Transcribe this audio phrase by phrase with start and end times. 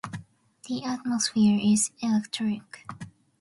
[0.67, 2.87] The atmosphere is electric.